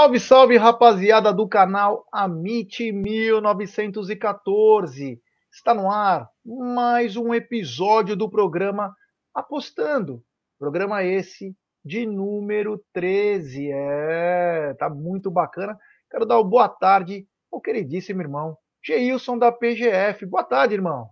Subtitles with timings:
[0.00, 5.20] Salve, salve, rapaziada do canal Amit 1914.
[5.52, 8.96] Está no ar mais um episódio do programa
[9.34, 10.24] Apostando.
[10.58, 13.70] Programa esse de número 13.
[13.70, 15.78] É, tá muito bacana.
[16.10, 20.24] Quero dar uma boa tarde ao queridíssimo irmão Geilson da PGF.
[20.24, 21.10] Boa tarde, irmão.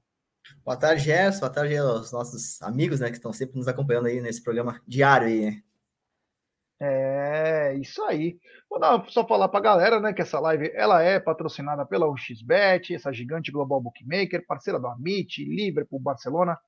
[0.65, 1.41] Boa tarde, Gerson.
[1.41, 5.29] Boa tarde aos nossos amigos, né, que estão sempre nos acompanhando aí nesse programa diário
[5.29, 5.63] aí, né?
[6.80, 8.38] É, isso aí.
[8.71, 12.09] Vou dar, só falar para a galera, né, que essa live ela é patrocinada pela
[12.09, 16.59] UXBet, essa gigante global bookmaker, parceira do Amit, Liverpool, Barcelona,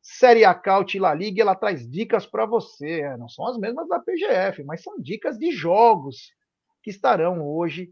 [0.00, 3.00] Série A Caut e La Liga, ela traz dicas para você.
[3.00, 6.32] É, não são as mesmas da PGF, mas são dicas de jogos
[6.82, 7.90] que estarão hoje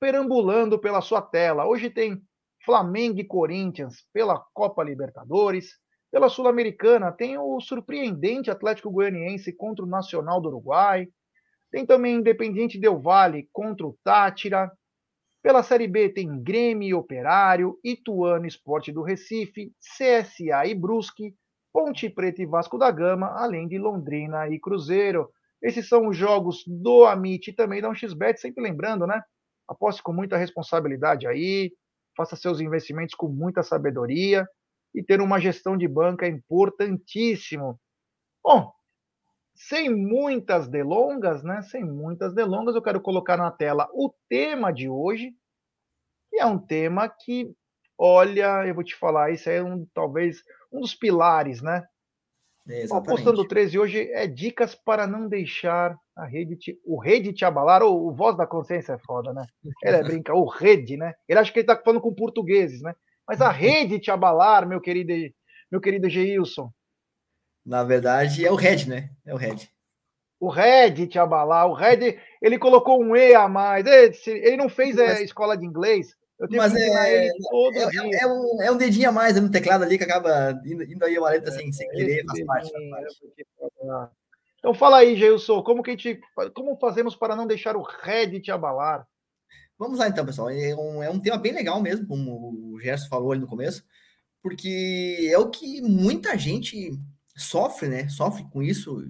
[0.00, 1.66] perambulando pela sua tela.
[1.66, 2.22] Hoje tem
[2.64, 5.72] Flamengo e Corinthians pela Copa Libertadores,
[6.10, 11.06] pela Sul-Americana, tem o surpreendente Atlético Goianiense contra o Nacional do Uruguai.
[11.70, 14.72] Tem também Independiente Del Valle contra o Tátira.
[15.42, 21.34] Pela Série B tem Grêmio e Operário, Ituano Esporte do Recife, CSA e Brusque,
[21.72, 25.28] Ponte Preta e Vasco da Gama, além de Londrina e Cruzeiro.
[25.62, 29.22] Esses são os jogos do Amit e também da 1xBet, sempre lembrando, né?
[29.68, 31.72] Aposte com muita responsabilidade aí,
[32.16, 34.48] faça seus investimentos com muita sabedoria
[34.98, 37.78] e ter uma gestão de banca é importantíssimo.
[38.42, 38.72] Bom,
[39.54, 41.62] sem muitas delongas, né?
[41.62, 45.32] Sem muitas delongas, eu quero colocar na tela o tema de hoje,
[46.28, 47.48] que é um tema que,
[47.96, 51.86] olha, eu vou te falar, isso é um, talvez um dos pilares, né?
[52.68, 57.44] É, Apostando 13 hoje é dicas para não deixar a rede te, o rede te
[57.44, 59.46] abalar, ou o voz da consciência é foda, né?
[59.82, 61.14] Ele é brinca, o rede, né?
[61.28, 62.92] Ele acha que ele tá falando com portugueses, né?
[63.28, 65.12] Mas a rede te abalar, meu querido,
[65.70, 66.72] meu querido Geilson.
[67.64, 69.10] Na verdade, é o Red, né?
[69.26, 69.68] É o Red.
[70.40, 71.68] O Red te abalar.
[71.68, 73.86] O Red, ele colocou um E a mais.
[74.26, 75.20] Ele não fez é, Mas...
[75.20, 76.16] escola de inglês.
[76.38, 78.18] Eu tenho Mas que é, ele todo é, dia.
[78.20, 81.18] É, um, é um dedinho a mais no teclado ali que acaba indo, indo aí
[81.18, 83.46] uma letra assim, sem querer, faz parte, parte.
[84.58, 86.20] Então fala aí, Geilson, como que a gente,
[86.54, 89.06] como fazemos para não deixar o Red te abalar?
[89.78, 90.50] Vamos lá então, pessoal.
[90.50, 93.84] É um, é um tema bem legal mesmo, como o Gerson falou ali no começo,
[94.42, 96.98] porque é o que muita gente
[97.36, 98.08] sofre, né?
[98.08, 99.04] Sofre com isso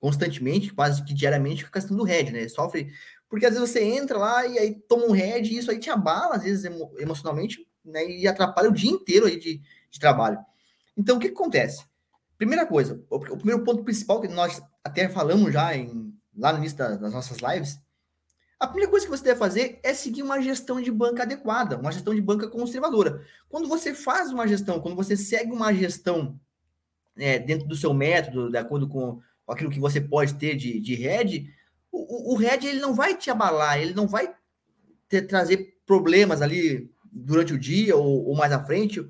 [0.00, 2.48] constantemente, quase que diariamente, com a questão do head, né?
[2.48, 2.90] Sofre
[3.28, 5.90] porque às vezes você entra lá e aí toma um head e isso aí te
[5.90, 8.08] abala, às vezes emo emocionalmente, né?
[8.08, 10.38] E atrapalha o dia inteiro aí de, de trabalho.
[10.96, 11.84] Então, o que, que acontece?
[12.38, 16.58] Primeira coisa, o, o, primeiro ponto principal que nós até falamos já em, lá no
[16.58, 17.78] início das, das nossas lives
[18.60, 21.92] a primeira coisa que você deve fazer é seguir uma gestão de banca adequada, uma
[21.92, 23.24] gestão de banca conservadora.
[23.48, 26.38] Quando você faz uma gestão, quando você segue uma gestão
[27.16, 30.94] é, dentro do seu método, de acordo com aquilo que você pode ter de, de
[30.96, 31.48] head,
[31.90, 34.34] o, o, head ele não vai te abalar, ele não vai
[35.28, 39.00] trazer problemas ali durante o dia ou, ou mais à frente,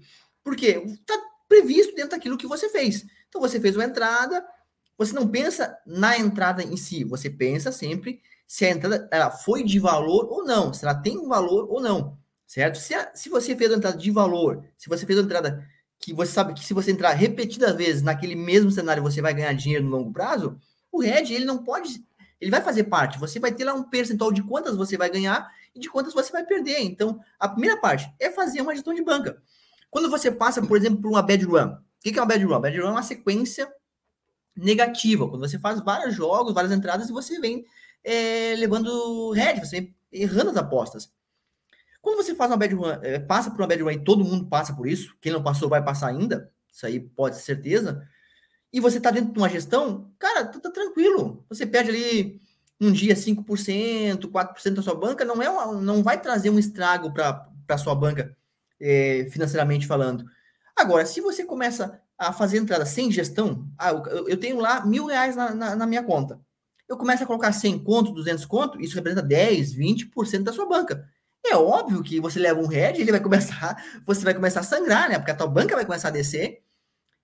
[0.45, 1.15] porque está
[1.49, 3.07] previsto dentro daquilo que você fez.
[3.29, 4.45] Então você fez uma entrada,
[4.97, 9.63] você não pensa na entrada em si, você pensa sempre se a entrada ela foi
[9.63, 12.17] de valor ou não, se ela tem valor ou não,
[12.47, 12.79] certo?
[12.79, 16.15] Se, a, se você fez uma entrada de valor, se você fez uma entrada que
[16.15, 19.85] você sabe que se você entrar repetidas vezes naquele mesmo cenário você vai ganhar dinheiro
[19.85, 20.59] no longo prazo,
[20.91, 22.03] o hedge ele não pode,
[22.41, 25.47] ele vai fazer parte, você vai ter lá um percentual de quantas você vai ganhar
[25.75, 26.81] e de quantas você vai perder.
[26.81, 29.43] Então, a primeira parte é fazer uma gestão de banca.
[29.91, 32.61] Quando você passa, por exemplo, por uma bad run, o que é uma bad run?
[32.61, 33.71] Bad run é uma sequência
[34.57, 37.67] negativa, quando você faz vários jogos, várias entradas e você vem
[38.05, 41.13] é, levando head, você errando as apostas.
[42.01, 44.47] Quando você faz uma bad run, é, passa por uma bad run e todo mundo
[44.47, 48.07] passa por isso, quem não passou vai passar ainda, isso aí pode ser certeza,
[48.73, 51.45] e você tá dentro de uma gestão, cara, tá, tá tranquilo.
[51.49, 52.41] Você perde ali
[52.81, 57.13] um dia 5%, 4% da sua banca, não é uma, não vai trazer um estrago
[57.13, 58.37] para sua banca
[58.81, 60.25] é, financeiramente falando.
[60.77, 65.07] Agora, se você começa a fazer entrada sem gestão, ah, eu, eu tenho lá mil
[65.07, 66.41] reais na, na, na minha conta
[66.89, 71.07] eu começo a colocar 100 conto, 200 conto, isso representa 10, 20% da sua banca.
[71.47, 73.77] É óbvio que você leva um head, ele vai começar,
[74.07, 75.19] você vai começar a sangrar, né?
[75.19, 76.63] Porque a tua banca vai começar a descer.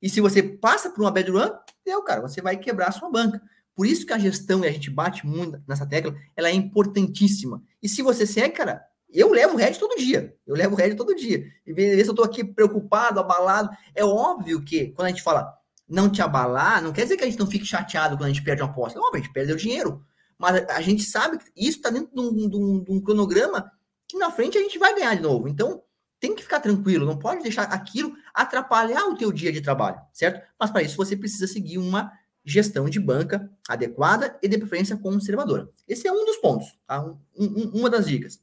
[0.01, 1.51] E se você passa por uma bad run,
[1.85, 3.41] deu, cara, você vai quebrar a sua banca.
[3.75, 7.63] Por isso que a gestão, e a gente bate muito nessa tecla, ela é importantíssima.
[7.83, 10.37] E se você segue, cara, eu levo head todo dia.
[10.47, 11.47] Eu levo head todo dia.
[11.67, 13.71] E ver se eu tô aqui preocupado, abalado.
[13.95, 15.57] É óbvio que quando a gente fala
[15.89, 18.43] não te abalar, não quer dizer que a gente não fique chateado quando a gente
[18.43, 18.99] perde uma aposta.
[18.99, 20.05] Não, a gente perdeu dinheiro.
[20.39, 23.71] Mas a gente sabe que isso está dentro de um, de, um, de um, cronograma
[24.09, 25.49] que na frente a gente vai ganhar de novo.
[25.49, 25.83] Então,
[26.19, 30.41] tem que ficar tranquilo, não pode deixar aquilo atrapalhar o teu dia de trabalho, certo?
[30.59, 32.11] Mas para isso você precisa seguir uma
[32.45, 35.69] gestão de banca adequada e de preferência conservadora.
[35.87, 37.03] Esse é um dos pontos, tá?
[37.05, 38.41] um, um, uma das dicas.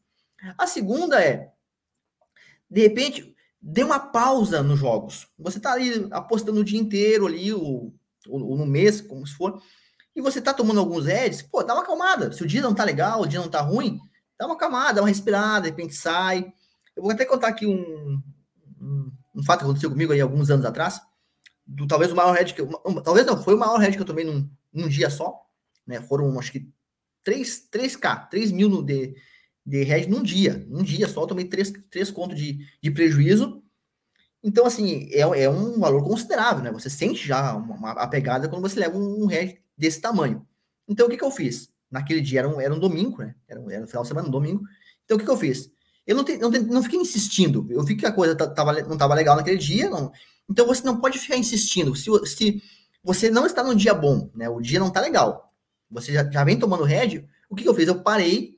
[0.57, 1.51] A segunda é,
[2.69, 5.27] de repente, dê uma pausa nos jogos.
[5.37, 7.93] Você está ali apostando o dia inteiro ali, ou,
[8.27, 9.61] ou, no mês, como se for,
[10.15, 12.31] e você está tomando alguns heads, pô, dá uma acalmada.
[12.31, 13.99] Se o dia não tá legal, o dia não tá ruim,
[14.37, 16.51] dá uma acalmada, dá uma respirada, de repente sai.
[16.95, 18.21] Eu vou até contar aqui um,
[18.81, 20.99] um, um fato que aconteceu comigo aí alguns anos atrás,
[21.65, 24.01] do talvez o maior head que eu, um, talvez não, foi o maior head que
[24.01, 25.39] eu tomei num, num dia só,
[25.85, 26.01] né?
[26.01, 26.67] Foram acho que
[27.23, 29.15] 3, 3K, 3 mil no, de,
[29.65, 30.65] de head num dia.
[30.67, 33.61] Num dia só, tomei 3, 3 contos de, de prejuízo.
[34.43, 36.71] Então, assim, é, é um valor considerável, né?
[36.71, 40.45] Você sente já uma, uma, a pegada quando você leva um, um head desse tamanho.
[40.87, 41.69] Então, o que, que eu fiz?
[41.89, 43.35] Naquele dia, era um, era um domingo, né?
[43.47, 44.63] Era, um, era no final de semana, um domingo.
[45.05, 45.71] Então, o que, que eu fiz?
[46.07, 47.67] Eu não, te, não, não fiquei insistindo.
[47.69, 49.89] Eu vi que a coisa tava, não estava legal naquele dia.
[49.89, 50.11] Não.
[50.49, 51.95] Então, você não pode ficar insistindo.
[51.95, 52.63] Se, se
[53.03, 54.49] você não está num dia bom, né?
[54.49, 55.53] O dia não está legal.
[55.89, 57.27] Você já, já vem tomando rédeo.
[57.49, 57.87] O que, que eu fiz?
[57.87, 58.57] Eu parei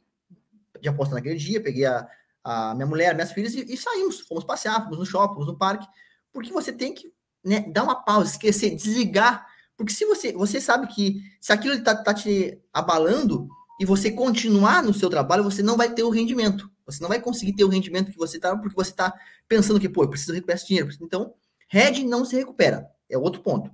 [0.83, 2.07] de apostar naquele dia, peguei a,
[2.43, 4.19] a minha mulher, minhas filhas e, e saímos.
[4.19, 5.87] Fomos passear, fomos no shopping, fomos no parque.
[6.31, 7.11] Porque você tem que
[7.43, 9.47] né, dar uma pausa, esquecer, desligar
[9.77, 13.47] porque se você, você sabe que se aquilo está tá te abalando
[13.79, 16.71] e você continuar no seu trabalho, você não vai ter o rendimento.
[16.85, 19.13] Você não vai conseguir ter o rendimento que você está, porque você está
[19.47, 20.89] pensando que, pô, eu preciso recuperar esse dinheiro.
[21.01, 21.33] Então,
[21.67, 22.87] Red não se recupera.
[23.09, 23.71] É outro ponto.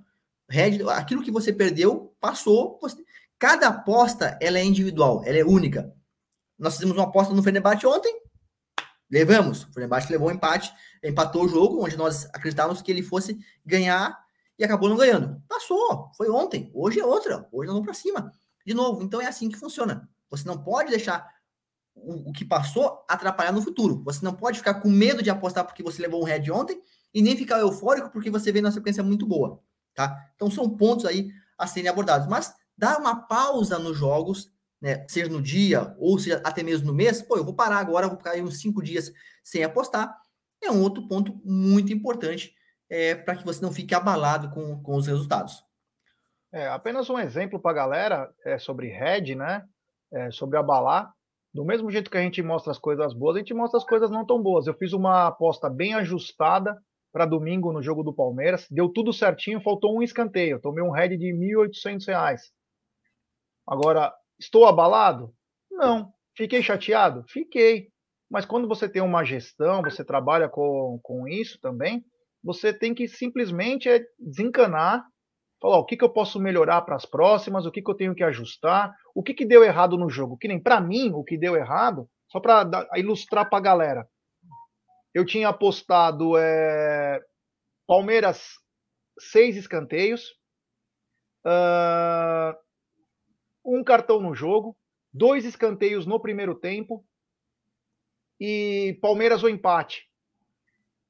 [0.48, 2.80] Red, aquilo que você perdeu, passou.
[2.82, 3.04] Você...
[3.38, 5.94] Cada aposta, ela é individual, ela é única.
[6.60, 8.22] Nós fizemos uma aposta no Fenerbahçe ontem,
[9.10, 9.64] levamos.
[9.64, 10.74] O Fenerbahçe levou um empate,
[11.04, 14.20] empatou o jogo, onde nós acreditávamos que ele fosse ganhar
[14.58, 15.42] e acabou não ganhando.
[15.48, 18.32] Passou, foi ontem, hoje é outra, hoje nós vamos para cima.
[18.66, 20.08] De novo, então é assim que funciona.
[20.30, 21.26] Você não pode deixar
[21.96, 24.04] o, o, que passou atrapalhar no futuro.
[24.04, 26.82] Você não pode ficar com medo de apostar porque você levou um head ontem
[27.14, 29.60] e nem ficar eufórico porque você vê na sequência muito boa,
[29.96, 30.30] tá?
[30.36, 35.06] Então são pontos aí a serem abordados, mas dá uma pausa nos jogos, né?
[35.08, 37.22] Seja no dia ou seja até mesmo no mês.
[37.22, 39.12] Pô, eu vou parar agora, vou ficar aí uns cinco dias
[39.44, 40.16] sem apostar.
[40.62, 42.54] É um outro ponto muito importante
[42.90, 45.64] é, para que você não fique abalado com, com os resultados.
[46.52, 49.64] É, apenas um exemplo para a galera é, sobre head, né?
[50.12, 51.14] É, sobre abalar.
[51.54, 54.10] Do mesmo jeito que a gente mostra as coisas boas, a gente mostra as coisas
[54.10, 54.68] não tão boas.
[54.68, 56.78] Eu fiz uma aposta bem ajustada
[57.12, 58.68] para domingo no jogo do Palmeiras.
[58.70, 60.60] Deu tudo certinho, faltou um escanteio.
[60.60, 62.40] Tomei um head de R$ 1.800.
[63.68, 65.34] Agora, estou abalado?
[65.70, 66.14] Não.
[66.36, 67.24] Fiquei chateado?
[67.28, 67.90] Fiquei.
[68.30, 72.06] Mas quando você tem uma gestão, você trabalha com, com isso também,
[72.44, 75.04] você tem que simplesmente é desencanar,
[75.62, 78.16] falar o que, que eu posso melhorar para as próximas, o que, que eu tenho
[78.16, 80.38] que ajustar, o que, que deu errado no jogo.
[80.38, 84.08] Que nem para mim, o que deu errado, só para ilustrar para a galera.
[85.14, 87.20] Eu tinha apostado é,
[87.88, 88.54] Palmeiras
[89.20, 90.24] seis escanteios,
[91.46, 92.56] uh,
[93.64, 94.76] um cartão no jogo,
[95.14, 97.06] dois escanteios no primeiro tempo
[98.40, 100.08] e Palmeiras o empate.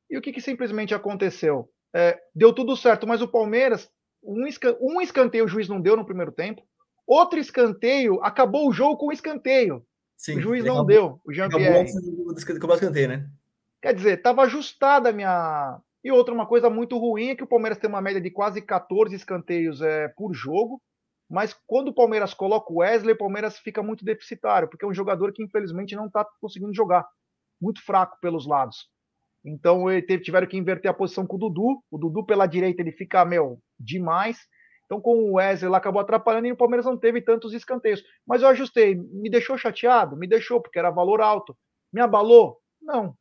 [0.09, 1.69] E o que, que simplesmente aconteceu?
[1.93, 3.91] É, deu tudo certo, mas o Palmeiras,
[4.23, 4.45] um,
[4.81, 6.63] um escanteio o juiz não deu no primeiro tempo,
[7.05, 9.85] outro escanteio, acabou o jogo com um escanteio.
[10.17, 11.89] Sim, o juiz não acabou, deu, o Jean-Pierre.
[12.75, 13.29] escanteio, né?
[13.81, 15.79] Quer dizer, estava ajustada a minha.
[16.03, 18.61] E outra, uma coisa muito ruim é que o Palmeiras tem uma média de quase
[18.61, 20.81] 14 escanteios é, por jogo,
[21.29, 24.93] mas quando o Palmeiras coloca o Wesley, o Palmeiras fica muito deficitário, porque é um
[24.93, 27.07] jogador que infelizmente não está conseguindo jogar.
[27.61, 28.89] Muito fraco pelos lados.
[29.45, 29.85] Então
[30.23, 31.83] tiveram que inverter a posição com o Dudu.
[31.91, 34.39] O Dudu pela direita ele fica, meu, demais.
[34.85, 38.03] Então com o Wesley lá acabou atrapalhando e o Palmeiras não teve tantos escanteios.
[38.25, 38.95] Mas eu ajustei.
[38.95, 40.17] Me deixou chateado?
[40.17, 41.55] Me deixou, porque era valor alto.
[41.93, 42.59] Me abalou?
[42.81, 43.15] Não.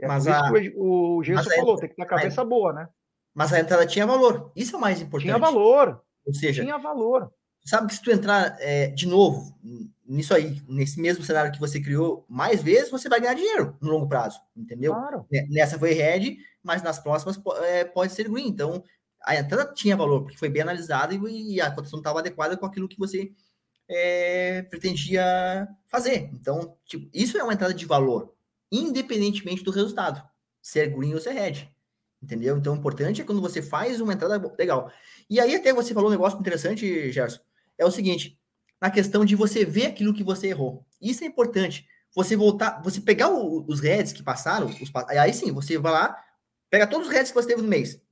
[0.00, 0.50] É mas a...
[0.76, 2.88] o, o Gerson falou, tem que ter a cabeça boa, né?
[3.34, 4.50] Mas a entrada tinha valor.
[4.56, 5.28] Isso é o mais importante.
[5.28, 6.02] Tinha valor.
[6.26, 7.32] Ou seja, tinha valor.
[7.64, 9.56] Sabe que se tu entrar é, de novo
[10.08, 13.90] nisso aí, nesse mesmo cenário que você criou, mais vezes você vai ganhar dinheiro no
[13.90, 14.92] longo prazo, entendeu?
[14.92, 15.26] Claro.
[15.50, 18.46] Nessa foi red, mas nas próximas é, pode ser green.
[18.46, 18.84] Então,
[19.24, 22.88] a entrada tinha valor, porque foi bem analisada e, a cotação estava adequada com aquilo
[22.88, 23.32] que você
[23.88, 26.30] é, pretendia fazer.
[26.32, 28.32] Então, tipo, isso é uma entrada de valor,
[28.70, 30.22] independentemente do resultado,
[30.62, 31.68] ser green ou ser red.
[32.26, 32.58] Entendeu?
[32.58, 34.90] Então, o importante é quando você faz uma entrada legal.
[35.30, 37.38] E aí, até você falou um negócio interessante, Gerson.
[37.78, 38.36] É o seguinte:
[38.80, 40.84] na questão de você ver aquilo que você errou.
[41.00, 41.86] Isso é importante.
[42.16, 46.16] Você voltar, você pegar o, os heads que passaram, os, aí sim, você vai lá,
[46.68, 48.02] pega todos os heads que você teve no mês.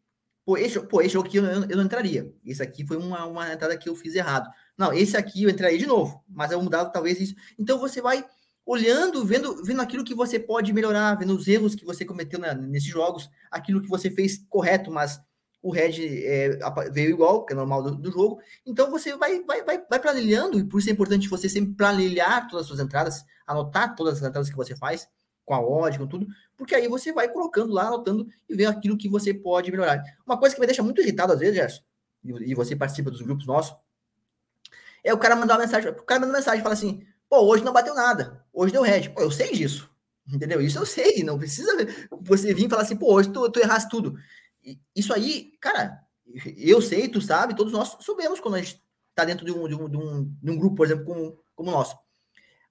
[0.45, 2.33] Pô, esse, pô, esse jogo aqui eu, eu, não entraria.
[2.45, 4.49] Esse aqui foi uma, uma entrada que eu fiz errado.
[4.79, 7.35] Não, esse aqui eu entraria de novo, mas eu mudava talvez isso.
[7.59, 8.25] Então você vai
[8.67, 12.55] olhando, vendo, vendo aquilo que você pode melhorar, vendo os erros que você cometeu na,
[12.55, 15.21] nesses jogos, aquilo que você fez correto, mas
[15.63, 16.59] o Red é,
[16.93, 18.39] veio igual, que é normal do, do, jogo.
[18.67, 22.49] Então você vai, vai, vai, vai planilhando, e por isso é importante você sempre planilhar
[22.49, 25.09] todas as suas entradas, anotar todas as entradas que você faz,
[25.45, 28.97] com a odd, com tudo, porque aí você vai colocando lá, anotando e vê aquilo
[28.97, 30.03] que você pode melhorar.
[30.27, 31.83] Uma coisa que me deixa muito irritado às vezes, Gerson,
[32.25, 33.77] e você participa dos grupos nossos,
[35.03, 37.41] é o cara mandar uma mensagem, o cara manda uma mensagem e fala assim, pô,
[37.41, 39.09] hoje não bateu nada, hoje deu red.
[39.09, 39.91] Pô, eu sei disso,
[40.33, 40.61] entendeu?
[40.61, 41.73] Isso eu sei, não precisa
[42.21, 44.17] você vir falar assim, pô, hoje tu, tu erraste tudo.
[44.95, 45.99] Isso aí, cara,
[46.57, 48.81] eu sei, tu sabe, todos nós sabemos quando a gente
[49.17, 51.71] tá dentro de um, de um, de um, de um grupo, por exemplo, como, como
[51.71, 51.97] o nosso.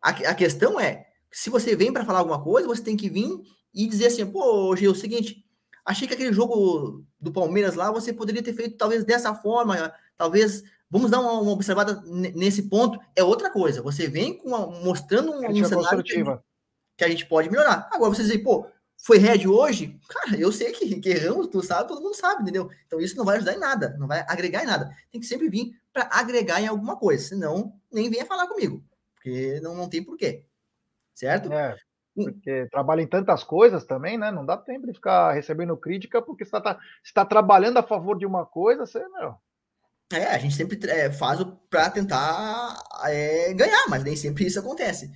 [0.02, 3.30] A, a questão é, se você vem para falar alguma coisa, você tem que vir
[3.74, 5.46] e dizer assim, pô, hoje é o seguinte,
[5.84, 10.64] achei que aquele jogo do Palmeiras lá, você poderia ter feito talvez dessa forma, talvez,
[10.94, 15.32] vamos dar uma, uma observada nesse ponto, é outra coisa, você vem com uma, mostrando
[15.32, 16.24] um, um cenário que,
[16.96, 17.90] que, a gente pode melhorar.
[17.92, 20.00] Agora, você dizer, pô, foi red hoje?
[20.08, 22.70] Cara, eu sei que, que erramos, tu sabe, todo mundo sabe, entendeu?
[22.86, 24.96] Então isso não vai ajudar em nada, não vai agregar em nada.
[25.12, 28.84] Tem que sempre vir para agregar em alguma coisa, senão nem venha falar comigo,
[29.16, 30.46] porque não, não tem porquê
[31.14, 31.52] certo?
[31.52, 31.76] É,
[32.16, 34.32] porque trabalha em tantas coisas também, né?
[34.32, 38.26] Não dá tempo de ficar recebendo crítica porque está tá, está trabalhando a favor de
[38.26, 39.36] uma coisa, você, meu.
[40.14, 41.40] É, a gente sempre é, faz
[41.70, 45.12] para tentar é, ganhar, mas nem sempre isso acontece.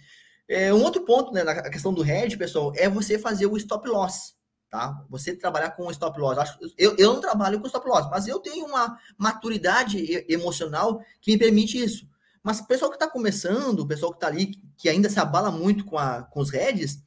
[0.47, 3.87] É, um outro ponto, né, na questão do head, pessoal, é você fazer o stop
[3.87, 4.33] loss,
[4.69, 5.05] tá?
[5.09, 6.57] Você trabalhar com o stop loss.
[6.77, 11.37] Eu, eu não trabalho com stop loss, mas eu tenho uma maturidade emocional que me
[11.37, 12.07] permite isso.
[12.41, 15.51] Mas o pessoal que está começando, o pessoal que está ali, que ainda se abala
[15.51, 17.03] muito com, a, com os heads,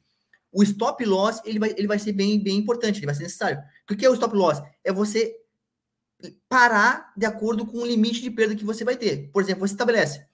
[0.51, 3.59] o stop loss ele vai, ele vai ser bem, bem importante, ele vai ser necessário.
[3.89, 4.61] O que é o stop loss?
[4.83, 5.40] É você
[6.47, 9.29] parar de acordo com o limite de perda que você vai ter.
[9.31, 10.25] Por exemplo, você estabelece: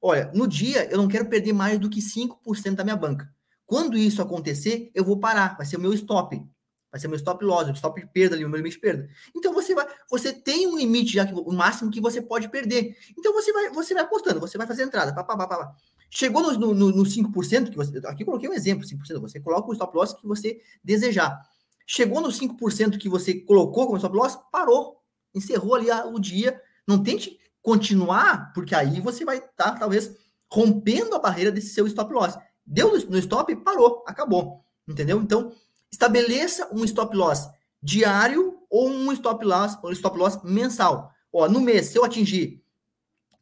[0.00, 3.32] olha, no dia eu não quero perder mais do que 5% da minha banca.
[3.66, 6.42] Quando isso acontecer, eu vou parar, vai ser o meu stop.
[6.90, 9.08] Vai ser meu stop loss, o stop de perda ali, o meu limite de perda.
[9.36, 12.96] Então você vai, você tem um limite já que o máximo que você pode perder.
[13.16, 15.74] Então você vai, você vai apostando, você vai fazer entrada, pá, pá, pá, pá.
[16.10, 19.72] Chegou no, no, no 5%, que você, aqui coloquei um exemplo, 5%, você coloca o
[19.74, 21.38] stop loss que você desejar.
[21.86, 24.97] Chegou no 5% que você colocou como stop loss, parou,
[25.34, 26.60] encerrou ali o dia.
[26.86, 30.14] Não tente continuar, porque aí você vai estar, tá, talvez,
[30.50, 32.38] rompendo a barreira desse seu stop loss.
[32.66, 34.64] Deu no, stop, parou, acabou.
[34.86, 35.20] Entendeu?
[35.20, 35.52] Então,
[35.90, 37.48] Estabeleça um stop loss
[37.82, 41.12] diário ou um stop loss, um stop loss mensal.
[41.32, 42.62] Ó, no mês, se eu atingir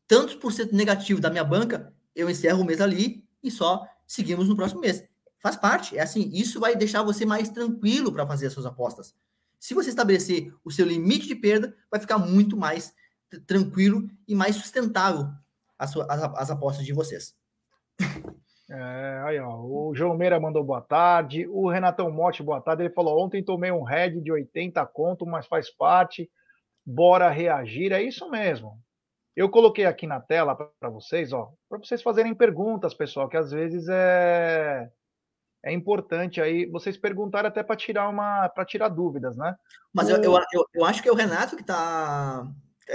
[0.06, 4.48] tantos por cento negativo da minha banca, eu encerro o mês ali e só seguimos
[4.48, 5.02] no próximo mês.
[5.38, 9.14] Faz parte, é assim, isso vai deixar você mais tranquilo para fazer as suas apostas.
[9.58, 12.94] Se você estabelecer o seu limite de perda, vai ficar muito mais
[13.46, 15.28] tranquilo e mais sustentável
[15.78, 17.34] as, suas, as, as apostas de vocês.
[18.68, 21.46] É, aí, ó, o João Meira mandou boa tarde.
[21.48, 22.82] O Renatão Motti, boa tarde.
[22.82, 26.28] Ele falou: ontem tomei um head de 80 conto, mas faz parte.
[26.84, 27.92] Bora reagir.
[27.92, 28.78] É isso mesmo.
[29.36, 33.50] Eu coloquei aqui na tela para vocês, ó, para vocês fazerem perguntas, pessoal, que às
[33.50, 34.90] vezes é
[35.66, 39.56] é importante aí vocês perguntarem até para tirar uma para tirar dúvidas, né?
[39.92, 40.12] Mas o...
[40.12, 42.46] eu, eu, eu, acho que é o Renato que está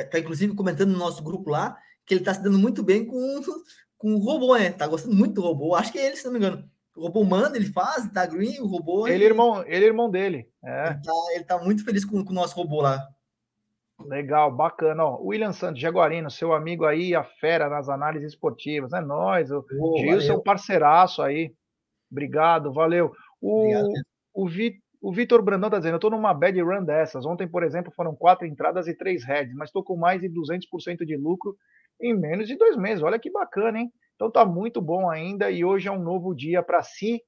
[0.09, 3.41] tá inclusive comentando no nosso grupo lá que ele está se dando muito bem com
[3.99, 4.71] com o robô, né?
[4.71, 5.75] Tá gostando muito do robô.
[5.75, 6.63] Acho que é ele, se não me engano.
[6.95, 9.05] O robô manda, ele faz, tá green, o robô.
[9.05, 10.49] Ele, é irmão, ele é irmão dele.
[10.63, 10.87] É.
[10.87, 13.05] Ele, tá, ele tá muito feliz com, com o nosso robô lá.
[13.99, 15.05] Legal, bacana.
[15.05, 18.93] Ó, William Santos, Jaguarino, seu amigo aí, a fera nas análises esportivas.
[18.93, 21.53] É nós, o oh, Gilson, parceiraço aí.
[22.11, 23.13] Obrigado, valeu.
[23.39, 23.93] O,
[24.33, 27.25] o, Vi, o Vitor Brandão tá dizendo, eu tô numa bad run dessas.
[27.25, 31.05] Ontem, por exemplo, foram quatro entradas e três heads, mas tô com mais de 200%
[31.05, 31.55] de lucro
[31.99, 33.03] em menos de dois meses.
[33.03, 33.91] Olha que bacana, hein?
[34.15, 37.23] Então tá muito bom ainda e hoje é um novo dia para si.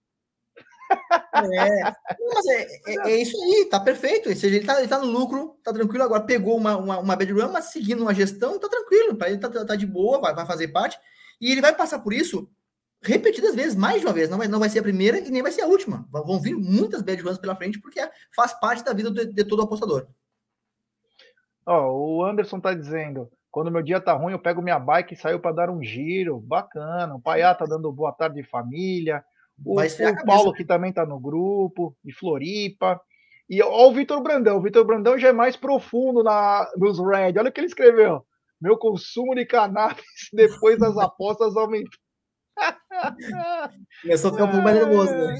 [1.35, 4.29] É, mas é, é, é, isso aí, tá perfeito.
[4.29, 6.03] Ou seja, ele tá, ele tá no lucro, tá tranquilo.
[6.03, 9.15] Agora pegou uma, uma, uma bad run, mas seguindo uma gestão, tá tranquilo.
[9.15, 10.97] Para ele tá, tá, de boa, vai, vai fazer parte.
[11.41, 12.47] E ele vai passar por isso
[13.03, 14.29] repetidas vezes, mais de uma vez.
[14.29, 16.07] Não vai, não vai ser a primeira e nem vai ser a última.
[16.11, 17.99] Vão vir muitas bad runs pela frente, porque
[18.35, 20.07] faz parte da vida de, de todo apostador.
[21.65, 25.17] Oh, o Anderson tá dizendo: quando meu dia tá ruim, eu pego minha bike e
[25.17, 26.39] saio para dar um giro.
[26.39, 27.15] Bacana.
[27.15, 29.23] O Paiá tá dando boa tarde de família.
[29.63, 32.99] O, o Paulo, que também tá no grupo, de Floripa.
[33.49, 34.57] E ó, o Vitor Brandão.
[34.57, 37.37] O Vitor Brandão já é mais profundo na, nos Red.
[37.37, 38.25] Olha o que ele escreveu.
[38.59, 42.02] Meu consumo de cannabis depois das apostas aumentou.
[44.01, 45.39] Começou a ficar um pouco mais nervoso, né?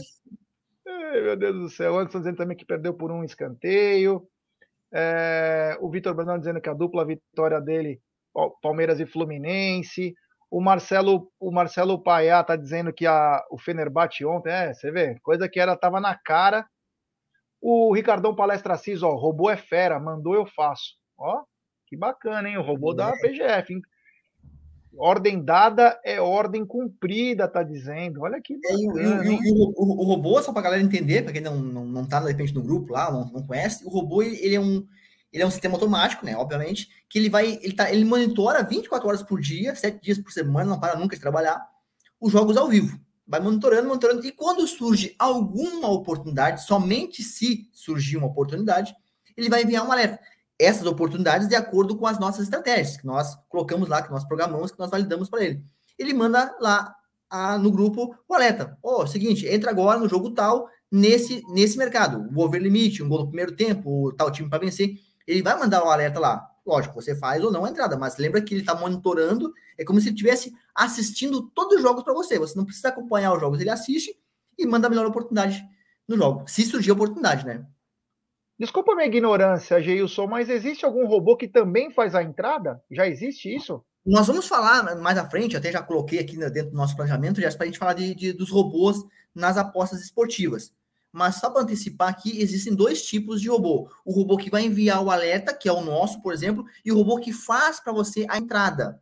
[0.88, 1.94] Ai, meu Deus do céu.
[1.94, 4.28] O Anderson dizendo também que perdeu por um escanteio.
[4.94, 8.02] É, o Vitor Brandão dizendo que a dupla vitória dele,
[8.62, 10.14] Palmeiras e Fluminense.
[10.52, 15.18] O Marcelo, o Marcelo Paiá está dizendo que a, o Fenerbahçe ontem, é, você vê,
[15.24, 16.68] coisa que era tava na cara.
[17.60, 20.96] O Ricardão Palestra Cis, ó, robô é fera, mandou eu faço.
[21.18, 21.44] Ó,
[21.88, 22.58] que bacana, hein?
[22.58, 22.96] O robô é.
[22.98, 23.74] da PGF.
[23.74, 23.82] Hein?
[24.98, 28.22] Ordem dada é ordem cumprida, tá dizendo.
[28.22, 31.34] Olha que é, e, e, e, o, o, o, robô, só para galera entender, para
[31.34, 34.22] quem não, não, não tá, de repente, no grupo lá, não, não conhece, o robô,
[34.22, 34.86] ele é um
[35.34, 36.38] ele é um sistema automático, né?
[36.38, 40.32] Obviamente, que ele vai, ele tá, ele monitora 24 horas por dia, 7 dias por
[40.32, 41.60] semana, não para nunca de trabalhar,
[42.22, 43.00] os jogos ao vivo.
[43.28, 48.94] Vai monitorando, monitorando, e quando surge alguma oportunidade, somente se surgir uma oportunidade,
[49.36, 50.20] ele vai enviar um alerta
[50.60, 54.72] essas oportunidades de acordo com as nossas estratégias, que nós colocamos lá, que nós programamos,
[54.72, 55.64] que nós validamos para ele.
[55.98, 56.96] Ele manda lá
[57.30, 58.78] a, no grupo o alerta.
[58.82, 62.30] Ó, oh, seguinte, entra agora no jogo tal, nesse, nesse mercado.
[62.34, 64.96] O over limite, um gol no primeiro tempo, tal time para vencer.
[65.28, 66.48] Ele vai mandar o alerta lá.
[66.66, 70.00] Lógico, você faz ou não a entrada, mas lembra que ele está monitorando, é como
[70.00, 72.40] se ele estivesse assistindo todos os jogos para você.
[72.40, 74.16] Você não precisa acompanhar os jogos, ele assiste
[74.58, 75.62] e manda a melhor oportunidade
[76.08, 76.44] no jogo.
[76.48, 77.66] Se surgir oportunidade, né?
[78.60, 82.82] Desculpa minha ignorância, Geilson, mas existe algum robô que também faz a entrada?
[82.92, 83.84] Já existe isso?
[84.06, 87.50] Nós vamos falar mais à frente, até já coloquei aqui dentro do nosso planejamento, já
[87.52, 88.98] para a gente falar de, de, dos robôs
[89.34, 90.74] nas apostas esportivas.
[91.12, 93.90] Mas só para antecipar aqui, existem dois tipos de robô.
[94.04, 96.96] O robô que vai enviar o alerta, que é o nosso, por exemplo, e o
[96.96, 99.00] robô que faz para você a entrada.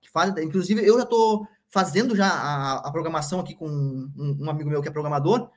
[0.00, 4.50] Que faz, inclusive, eu já estou fazendo já a, a, programação aqui com um, um
[4.50, 5.50] amigo meu que é programador,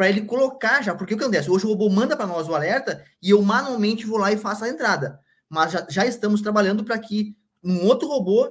[0.00, 1.50] para ele colocar já, porque o que acontece?
[1.50, 4.64] Hoje o robô manda para nós o alerta e eu manualmente vou lá e faço
[4.64, 5.20] a entrada.
[5.46, 8.50] Mas já, já estamos trabalhando para que um outro robô,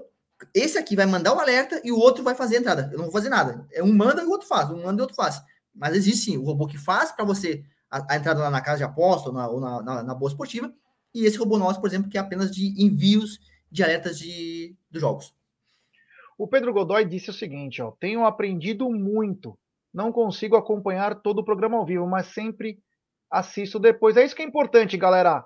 [0.53, 2.89] esse aqui vai mandar o alerta e o outro vai fazer a entrada.
[2.91, 3.67] Eu não vou fazer nada.
[3.71, 5.41] É um manda e o outro faz, um manda e o outro faz.
[5.73, 8.77] Mas existe sim o robô que faz para você a, a, entrada lá na casa
[8.77, 10.71] de aposta ou na, ou na, na, na boa esportiva,
[11.15, 13.39] e esse robô nosso, por exemplo, que é apenas de envios
[13.71, 15.33] de alertas de, dos jogos.
[16.37, 19.57] O Pedro Godoy disse o seguinte: ó, tenho aprendido muito
[19.93, 22.79] não consigo acompanhar todo o programa ao vivo, mas sempre
[23.29, 24.17] assisto depois.
[24.17, 25.43] É isso que é importante, galera.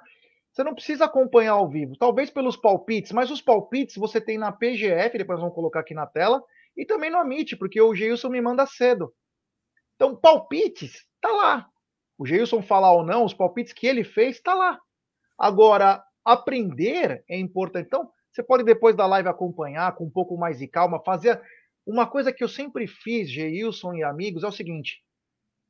[0.52, 4.52] Você não precisa acompanhar ao vivo, talvez pelos palpites, mas os palpites você tem na
[4.52, 6.44] PGF, depois vamos colocar aqui na tela,
[6.78, 9.14] e também no Amit, porque o Geilson me manda cedo.
[9.96, 11.68] Então, palpites, tá lá.
[12.18, 14.80] O Geilson falar ou não, os palpites que ele fez, tá lá.
[15.38, 17.88] Agora, aprender é importante.
[17.88, 21.42] Então, você pode depois da live acompanhar com um pouco mais de calma, fazer
[21.86, 25.04] uma coisa que eu sempre fiz, Geilson e amigos, é o seguinte: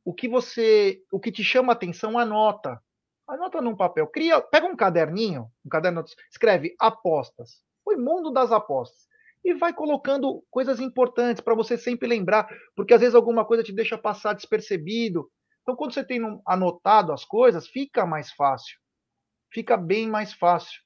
[0.06, 2.82] o que você, o que te chama atenção, anota.
[3.28, 4.08] Anota num papel.
[4.08, 7.62] Cria, pega um caderninho, um caderno, escreve apostas.
[7.86, 9.08] O mundo das apostas.
[9.44, 13.74] E vai colocando coisas importantes para você sempre lembrar, porque às vezes alguma coisa te
[13.74, 15.30] deixa passar despercebido.
[15.62, 18.78] Então, quando você tem anotado as coisas, fica mais fácil.
[19.52, 20.83] Fica bem mais fácil.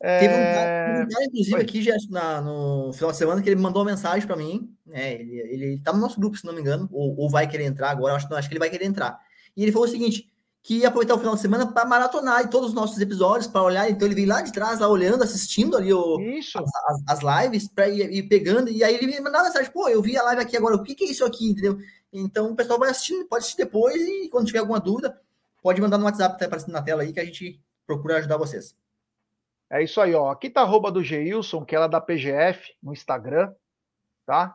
[0.00, 0.20] É...
[0.20, 1.60] Teve, um cara, um cara, inclusive, Foi.
[1.60, 4.72] aqui já na, no final de semana que ele mandou uma mensagem para mim.
[4.86, 5.14] Né?
[5.14, 7.90] Ele, ele tá no nosso grupo, se não me engano, ou, ou vai querer entrar
[7.90, 8.14] agora.
[8.14, 9.18] Acho, acho que ele vai querer entrar.
[9.56, 10.30] E ele falou o seguinte:
[10.62, 13.90] que ia aproveitar o final de semana para maratonar todos os nossos episódios, para olhar.
[13.90, 17.88] Então ele veio lá de trás, lá olhando, assistindo ali o, as, as, lives, para
[17.88, 18.68] ir, ir, pegando.
[18.68, 20.94] E aí ele me mandava mensagem: pô, eu vi a live aqui agora, o que,
[20.94, 21.78] que é isso aqui, entendeu?
[22.12, 25.18] Então o pessoal vai assistindo, pode assistir depois e quando tiver alguma dúvida,
[25.62, 28.74] pode mandar no WhatsApp, tá aparecendo na tela aí, que a gente procura ajudar vocês.
[29.70, 30.30] É isso aí, ó.
[30.30, 33.52] Aqui tá a arroba do Geilson, que ela é da PGF, no Instagram,
[34.24, 34.54] tá?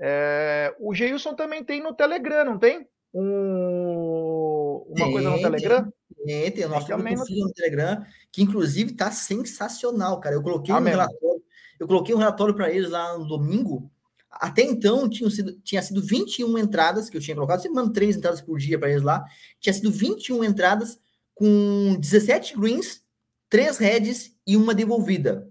[0.00, 0.74] É...
[0.80, 2.88] O Geilson também tem no Telegram, não tem?
[3.12, 4.84] Um...
[4.88, 5.92] Uma tem, coisa no Telegram?
[6.24, 7.24] Tem, tem o nosso também no...
[7.24, 10.34] no Telegram, que inclusive tá sensacional, cara.
[10.34, 10.98] Eu coloquei ah, um mesmo.
[10.98, 11.42] relatório,
[11.78, 13.90] eu coloquei um relatório para eles lá no domingo.
[14.30, 18.16] Até então tinha sido, tinha sido 21 entradas que eu tinha colocado, você manda três
[18.16, 19.24] entradas por dia para eles lá.
[19.60, 20.98] Tinha sido 21 entradas
[21.34, 23.02] com 17 greens
[23.48, 25.46] três heads e uma devolvida.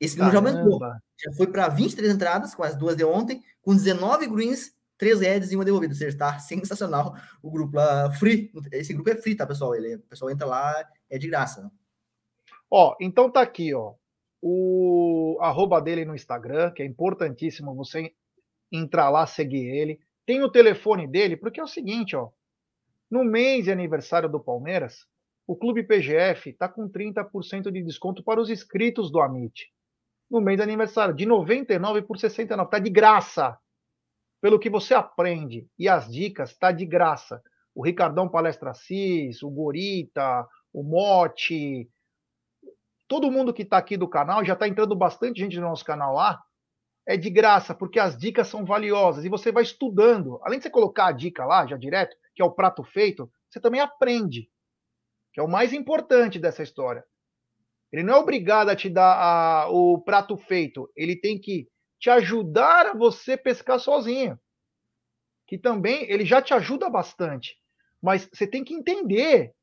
[0.00, 0.80] Esse número já aumentou.
[0.80, 5.52] Já foi para 23 entradas, com as duas de ontem, com 19 greens, três heads
[5.52, 5.94] e uma devolvida.
[5.94, 8.50] Ou seja, está sensacional o grupo lá, free.
[8.72, 9.72] Esse grupo é free, tá, pessoal?
[9.76, 11.62] Ele, o pessoal entra lá, é de graça.
[11.62, 11.70] Né?
[12.68, 13.94] Ó, então tá aqui, ó.
[14.42, 18.12] O arroba dele no Instagram, que é importantíssimo você
[18.70, 20.00] entrar lá, seguir ele.
[20.26, 22.30] Tem o telefone dele, porque é o seguinte, ó.
[23.08, 25.06] No mês de aniversário do Palmeiras,
[25.46, 29.70] o Clube PGF está com 30% de desconto para os inscritos do Amit.
[30.30, 32.66] No mês de aniversário, de 99 por 69.
[32.66, 33.58] Está de graça.
[34.40, 35.68] Pelo que você aprende.
[35.78, 37.42] E as dicas, está de graça.
[37.74, 41.90] O Ricardão Palestra Cis, o Gorita, o Mote,
[43.06, 46.14] todo mundo que está aqui do canal, já está entrando bastante gente no nosso canal
[46.14, 46.42] lá,
[47.06, 50.40] é de graça, porque as dicas são valiosas e você vai estudando.
[50.42, 53.60] Além de você colocar a dica lá, já direto, que é o prato feito, você
[53.60, 54.48] também aprende
[55.34, 57.04] que é o mais importante dessa história.
[57.92, 61.68] Ele não é obrigado a te dar a, o prato feito, ele tem que
[61.98, 64.38] te ajudar a você pescar sozinho.
[65.46, 67.56] Que também ele já te ajuda bastante.
[68.00, 69.54] Mas você tem que entender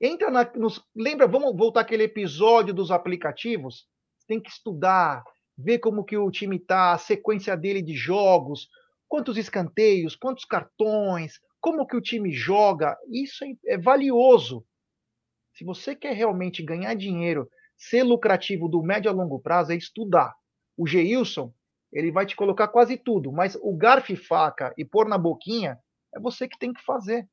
[0.00, 3.86] entra na, nos, lembra, vamos voltar aquele episódio dos aplicativos?
[4.26, 5.22] Tem que estudar,
[5.56, 8.68] ver como que o time tá, a sequência dele de jogos,
[9.08, 12.96] quantos escanteios, quantos cartões, como que o time joga.
[13.10, 14.64] Isso é, é valioso.
[15.54, 20.34] Se você quer realmente ganhar dinheiro, ser lucrativo do médio a longo prazo, é estudar.
[20.76, 21.52] O Geilson,
[21.92, 25.78] ele vai te colocar quase tudo, mas o garfo e faca e pôr na boquinha
[26.14, 27.28] é você que tem que fazer.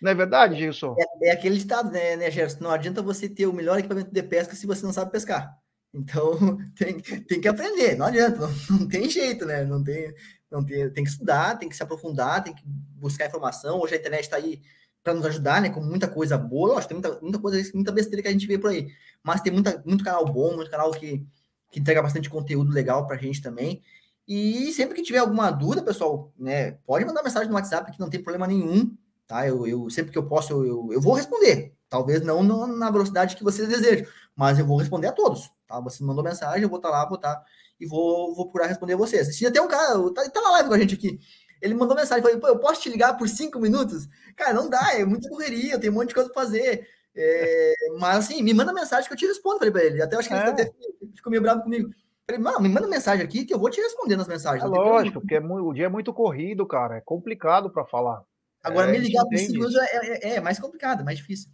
[0.00, 0.94] Não é verdade, Gilson?
[0.98, 2.62] É, é aquele ditado, né, né, Gerson?
[2.62, 5.56] Não adianta você ter o melhor equipamento de pesca se você não sabe pescar.
[5.92, 6.32] Então,
[6.76, 9.64] tem, tem que aprender, não adianta, não, não tem jeito, né?
[9.64, 10.14] Não tem,
[10.50, 13.80] não tem, tem que estudar, tem que se aprofundar, tem que buscar informação.
[13.80, 14.60] Hoje a internet está aí
[15.06, 15.70] para nos ajudar, né?
[15.70, 18.58] Com muita coisa boa, lógico, tem muita, muita coisa, muita besteira que a gente vê
[18.58, 18.88] por aí.
[19.22, 21.24] Mas tem muita, muito canal bom, muito canal que,
[21.70, 23.80] que entrega bastante conteúdo legal para a gente também.
[24.26, 28.10] E sempre que tiver alguma dúvida, pessoal, né, pode mandar mensagem no WhatsApp que não
[28.10, 28.96] tem problema nenhum,
[29.28, 29.46] tá?
[29.46, 31.72] Eu, eu sempre que eu posso, eu, eu vou responder.
[31.88, 35.78] Talvez não na velocidade que vocês desejam, mas eu vou responder a todos, tá?
[35.78, 37.44] Você mandou mensagem, eu vou estar tá lá, vou estar tá,
[37.78, 39.36] e vou, vou procurar responder vocês.
[39.36, 41.20] Se até um cara, tá, tá na live com a gente aqui,
[41.60, 44.08] ele mandou mensagem, falou, pô, eu posso te ligar por cinco minutos?
[44.36, 46.86] Cara, não dá, é muita correria, eu tenho um monte de coisa para fazer.
[47.14, 50.02] É, mas assim, me manda mensagem que eu te respondo, falei para ele.
[50.02, 50.38] Até acho que é.
[50.38, 50.70] ele até
[51.14, 51.90] ficou meio bravo comigo.
[52.26, 54.64] Falei, mano, me manda mensagem aqui que eu vou te responder nas mensagens.
[54.64, 56.96] É lógico, porque é muito, o dia é muito corrido, cara.
[56.96, 58.22] É complicado para falar.
[58.62, 61.50] Agora, é, me ligar por cinco minutos é, é, é, mais complicado, é mais difícil.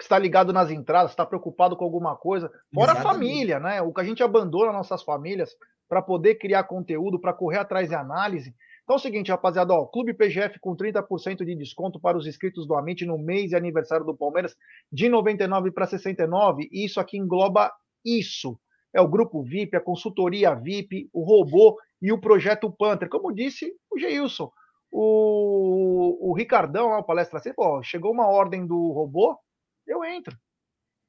[0.00, 2.48] Está ligado nas entradas, está preocupado com alguma coisa.
[2.72, 3.06] Fora Exatamente.
[3.06, 3.82] a família, né?
[3.82, 5.50] O que a gente abandona nossas famílias
[5.88, 8.54] para poder criar conteúdo, para correr atrás de análise.
[8.88, 12.66] Então é o seguinte, rapaziada, ó, Clube PGF com 30% de desconto para os inscritos
[12.66, 14.56] do Amit no mês de aniversário do Palmeiras,
[14.90, 17.70] de 99 para 69, e isso aqui engloba
[18.02, 18.58] isso
[18.94, 23.10] é o grupo VIP, a consultoria VIP, o robô e o projeto Panther.
[23.10, 24.50] Como disse o Geilson,
[24.90, 29.38] o, o Ricardão, o palestra sempre, ó, chegou uma ordem do robô,
[29.86, 30.34] eu entro.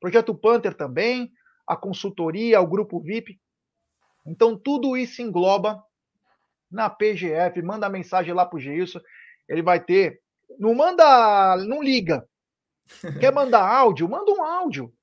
[0.01, 1.31] Projeto Panther também,
[1.65, 3.39] a consultoria, o grupo VIP.
[4.25, 5.81] Então, tudo isso engloba
[6.69, 7.61] na PGF.
[7.61, 8.99] Manda mensagem lá pro Geilson,
[9.47, 10.21] ele vai ter.
[10.57, 12.27] Não manda, não liga.
[13.19, 14.09] Quer mandar áudio?
[14.09, 14.93] Manda um áudio.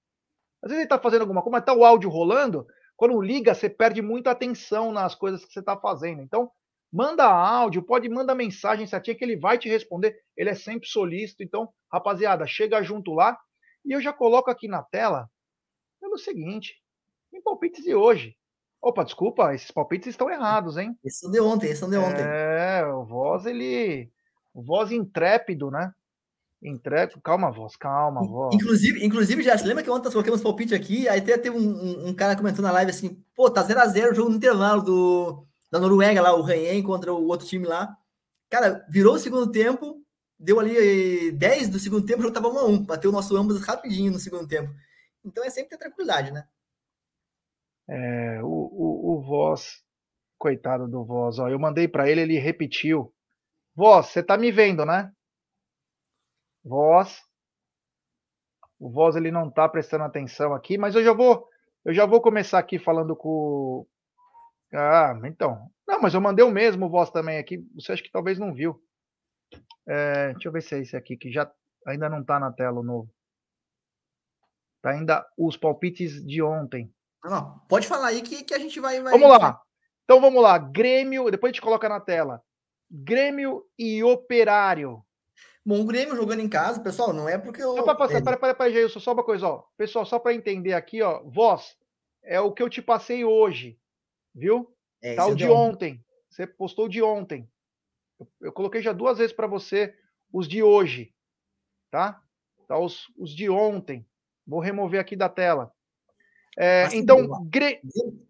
[0.62, 2.66] Às vezes ele está fazendo alguma coisa, mas está o áudio rolando.
[2.96, 6.22] Quando liga, você perde muita atenção nas coisas que você está fazendo.
[6.22, 6.50] Então,
[6.92, 10.18] manda áudio, pode mandar mensagem certinha que ele vai te responder.
[10.36, 11.42] Ele é sempre solícito.
[11.42, 13.38] Então, rapaziada, chega junto lá.
[13.84, 15.30] E eu já coloco aqui na tela
[16.00, 16.80] pelo seguinte:
[17.32, 18.36] em palpites de hoje.
[18.80, 20.96] Opa, desculpa, esses palpites estão errados, hein?
[21.04, 22.22] Esses são de ontem, esses são de ontem.
[22.22, 24.10] É, o voz, ele.
[24.54, 25.92] O voz intrépido, né?
[26.62, 28.54] Entrega, calma, voz, calma, voz.
[28.54, 31.60] Inclusive, inclusive, já se lembra que ontem nós colocamos palpite aqui, aí até teve um,
[31.60, 35.46] um, um, cara comentando na live assim, pô, tá 0x0 o jogo no intervalo do,
[35.70, 37.94] da Noruega lá, o Ranhen contra o outro time lá.
[38.48, 40.02] Cara, virou o segundo tempo,
[40.38, 44.12] deu ali 10 do segundo tempo, o jogo tava 1x1, bateu o nosso ambos rapidinho
[44.12, 44.72] no segundo tempo.
[45.24, 46.46] Então é sempre ter tranquilidade, né?
[47.88, 49.82] É, o, o, o Voz,
[50.38, 53.12] coitado do Voz, ó, eu mandei para ele, ele repetiu.
[53.74, 55.12] Voz, você tá me vendo, né?
[56.66, 57.22] voz.
[58.78, 61.48] O voz ele não está prestando atenção aqui, mas eu já vou,
[61.84, 63.86] eu já vou começar aqui falando com.
[64.74, 65.70] Ah, então.
[65.86, 67.64] Não, mas eu mandei o mesmo voz também aqui.
[67.76, 68.82] Você acha que talvez não viu?
[69.88, 71.50] É, deixa eu ver se é esse aqui que já
[71.86, 73.08] ainda não está na tela o novo.
[74.82, 76.92] Tá ainda os palpites de ontem.
[77.24, 79.12] Não, pode falar aí que, que a gente vai, vai.
[79.12, 79.60] Vamos lá.
[80.04, 80.58] Então vamos lá.
[80.58, 82.42] Grêmio, depois a gente coloca na tela.
[82.90, 85.04] Grêmio e Operário.
[85.64, 87.74] Bom, o Grêmio jogando em casa, pessoal, não é porque eu.
[87.74, 89.64] Só para passar, para, para, para, Geilson, só uma coisa, ó.
[89.76, 91.24] Pessoal, só para entender aqui, ó.
[91.24, 91.76] Voz,
[92.22, 93.76] é o que eu te passei hoje,
[94.32, 94.72] viu?
[95.02, 96.04] É, tá o de ontem.
[96.30, 97.50] Você postou de ontem.
[98.20, 99.92] Eu, eu coloquei já duas vezes para você
[100.32, 101.12] os de hoje,
[101.90, 102.22] tá?
[102.68, 104.06] Tá os, os de ontem.
[104.46, 105.72] Vou remover aqui da tela.
[106.56, 107.28] É, então,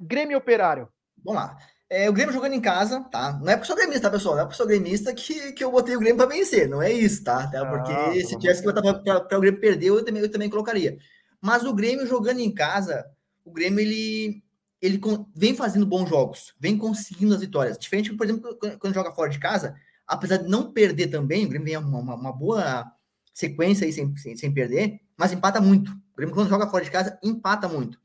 [0.00, 0.88] Grêmio Operário.
[1.24, 1.56] Vamos lá.
[1.88, 3.38] É, o Grêmio jogando em casa, tá?
[3.40, 4.34] Não é porque sou gremista, tá, pessoal?
[4.34, 6.92] Não é porque sou gremista que, que eu botei o Grêmio para vencer, não é
[6.92, 7.44] isso, tá?
[7.44, 10.50] Até porque ah, se tivesse que botar para o Grêmio perder, eu também, eu também
[10.50, 10.98] colocaria.
[11.40, 13.08] Mas o Grêmio jogando em casa,
[13.44, 14.42] o Grêmio ele,
[14.82, 15.00] ele
[15.34, 17.78] vem fazendo bons jogos, vem conseguindo as vitórias.
[17.78, 21.66] Diferente, por exemplo, quando joga fora de casa, apesar de não perder também, o Grêmio
[21.66, 22.84] vem uma, uma, uma boa
[23.32, 25.92] sequência aí sem, sem, sem perder, mas empata muito.
[25.92, 27.96] O Grêmio, quando joga fora de casa, empata muito.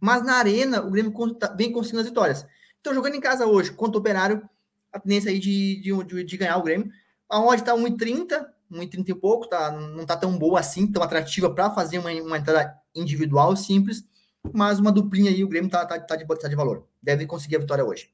[0.00, 2.46] Mas na arena, o Grêmio tá, vem conseguindo as vitórias.
[2.80, 4.48] Então, jogando em casa hoje contra o Operário,
[4.92, 6.90] a tendência aí de, de, de ganhar o Grêmio.
[7.28, 11.52] A odd tá 1,30, 1,30 e pouco, tá, não tá tão boa assim, tão atrativa
[11.52, 14.04] para fazer uma, uma entrada individual simples,
[14.52, 16.86] mas uma duplinha aí, o Grêmio tá, tá, tá, de, tá de valor.
[17.02, 18.10] Deve conseguir a vitória hoje.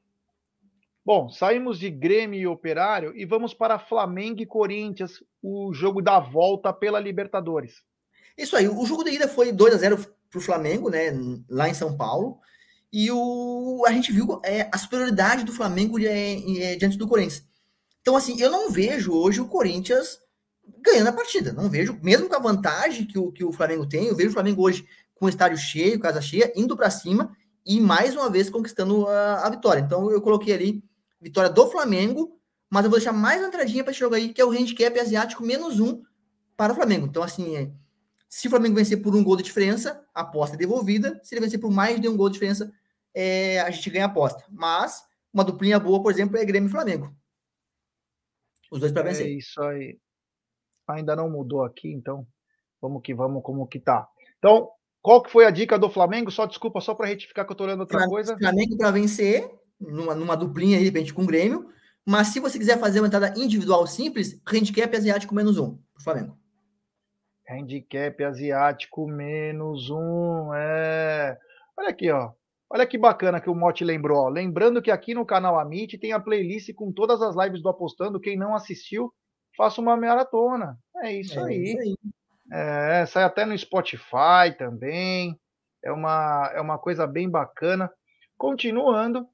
[1.05, 6.21] Bom, saímos de Grêmio e Operário e vamos para Flamengo e Corinthians, o jogo da
[6.21, 7.83] volta pela Libertadores.
[8.38, 11.12] Isso aí, o jogo de ida foi 2 a 0 para o Flamengo, né?
[11.49, 12.40] Lá em São Paulo.
[12.90, 17.45] E o, a gente viu é, a superioridade do Flamengo é, é, diante do Corinthians.
[18.01, 20.18] Então, assim, eu não vejo hoje o Corinthians
[20.81, 21.53] ganhando a partida.
[21.53, 24.33] Não vejo, mesmo com a vantagem que o, que o Flamengo tem, eu vejo o
[24.33, 28.51] Flamengo hoje com o estádio cheio, casa cheia, indo para cima e mais uma vez
[28.51, 29.81] conquistando a, a, vitória.
[29.81, 30.85] Então, eu coloquei ali
[31.21, 34.40] vitória do Flamengo, mas eu vou deixar mais uma entradinha para esse jogo aí, que
[34.40, 36.03] é o handicap asiático menos um
[36.57, 37.07] para o Flamengo.
[37.07, 37.71] Então, assim, é,
[38.35, 41.21] se o Flamengo vencer por um gol de diferença, a aposta é devolvida.
[41.23, 42.73] Se ele vencer por mais de um gol de diferença,
[43.12, 44.42] é, a gente ganha a aposta.
[44.49, 47.14] Mas uma duplinha boa, por exemplo, é Grêmio e Flamengo.
[48.71, 49.27] Os dois para vencer.
[49.27, 49.99] É isso aí.
[50.88, 52.27] Ainda não mudou aqui, então
[52.81, 54.09] vamos que vamos como que tá.
[54.38, 54.71] Então,
[55.03, 56.31] qual que foi a dica do Flamengo?
[56.31, 58.38] Só desculpa, só para retificar que eu tô olhando outra Flamengo, coisa.
[58.38, 59.47] Flamengo para vencer,
[59.79, 61.68] numa, numa duplinha aí, de repente, com o Grêmio.
[62.03, 66.41] Mas se você quiser fazer uma entrada individual simples, handicap asiático menos um, pro Flamengo.
[67.53, 71.38] Handicap asiático menos um, é.
[71.77, 72.33] Olha aqui, ó.
[72.71, 74.19] Olha que bacana que o Mote lembrou.
[74.19, 74.29] Ó.
[74.29, 78.21] Lembrando que aqui no canal Amit tem a playlist com todas as lives do Apostando.
[78.21, 79.12] Quem não assistiu,
[79.57, 80.79] faça uma maratona.
[81.03, 81.62] É isso é aí.
[81.62, 81.97] Isso aí.
[82.51, 85.38] É, sai até no Spotify também.
[85.85, 87.93] É uma, é uma coisa bem bacana.
[88.38, 89.27] Continuando,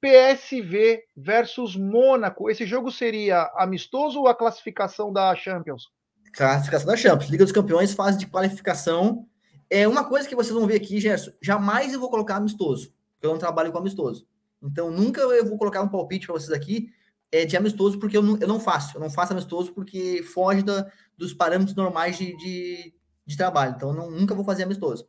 [0.00, 2.50] PSV versus Mônaco.
[2.50, 5.84] Esse jogo seria amistoso ou a classificação da Champions?
[6.32, 7.30] Classificação da Champions.
[7.30, 9.26] Liga dos Campeões, fase de qualificação
[9.70, 13.26] é uma coisa que vocês vão ver aqui, Gerson, jamais eu vou colocar amistoso, porque
[13.26, 14.26] eu não trabalho com amistoso.
[14.60, 16.92] Então, nunca eu vou colocar um palpite para vocês aqui
[17.30, 18.96] é, de amistoso, porque eu não, eu não faço.
[18.96, 22.92] Eu não faço amistoso porque foge da, dos parâmetros normais de, de,
[23.24, 23.74] de trabalho.
[23.76, 25.06] Então, não, nunca vou fazer amistoso.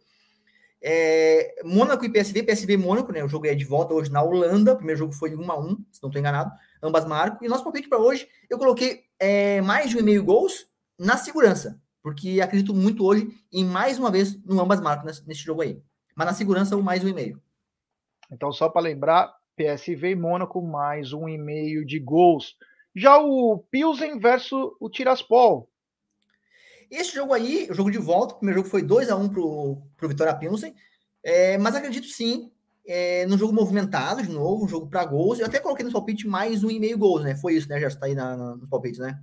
[0.84, 3.24] É, Mônaco e PSV, PSV e Mônaco, né?
[3.24, 4.74] O jogo é de volta hoje na Holanda.
[4.74, 6.52] O primeiro jogo foi 1 a 1 se não estou enganado.
[6.82, 7.40] Ambas marcam.
[7.42, 10.71] E nosso palpite para hoje, eu coloquei é, mais de um e meio gols
[11.06, 15.62] na segurança porque acredito muito hoje em mais uma vez no ambas marcas nesse, jogo
[15.62, 15.82] aí.
[16.16, 17.42] Mas na segurança, o mais um e meio.
[18.32, 22.58] Então, só para lembrar, PSV e Mônaco, mais um e meio de gols.
[22.96, 25.70] Já o Pilsen versus o Tiraspol.
[26.90, 29.82] Esse jogo aí, o jogo de volta, o primeiro jogo foi 2 a 1 pro,
[29.96, 30.76] pro Vitória Pilsen,
[31.24, 32.52] é, mas acredito sim,
[32.86, 35.40] é, no jogo movimentado de novo, um jogo para gols.
[35.40, 37.36] Eu até coloquei no palpite mais um e meio gols, né?
[37.36, 37.80] Foi isso, né?
[37.80, 39.18] Já está aí na, na, nos palpites, né?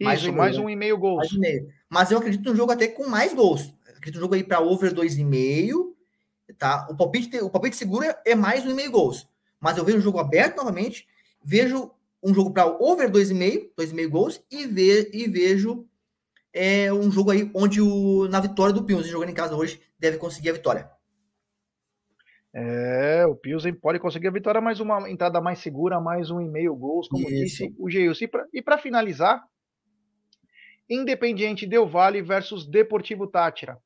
[0.00, 1.18] Mais Isso, um mais um e meio gols.
[1.18, 1.68] Mais um meio.
[1.88, 3.74] Mas eu acredito no jogo até com mais gols.
[3.88, 5.92] acredito no jogo aí para over 2,5.
[6.58, 6.86] Tá?
[6.90, 9.28] O palpite, o palpite seguro é mais um e meio gols.
[9.60, 11.06] Mas eu vejo o jogo aberto novamente,
[11.42, 11.90] vejo
[12.22, 15.86] um jogo para over 2,5, 2,5 gols, e, ve, e vejo
[16.52, 20.18] é, um jogo aí onde o, na vitória do Pilsen, jogando em casa hoje, deve
[20.18, 20.90] conseguir a vitória.
[22.54, 26.48] É, o Pilsen pode conseguir a vitória, mas uma entrada mais segura, mais um e
[26.48, 27.42] meio gols, como Isso.
[27.42, 28.26] disse o Geilson.
[28.52, 29.42] E para finalizar,
[30.92, 33.78] Independiente Del Valle versus Deportivo Tátira.